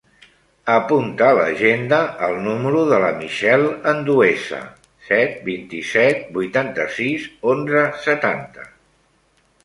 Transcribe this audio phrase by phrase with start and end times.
[0.75, 1.97] Apunta a l'agenda
[2.27, 4.61] el número de la Michelle Andueza:
[5.09, 8.67] set, vint-i-set, vuitanta-sis, onze, setanta.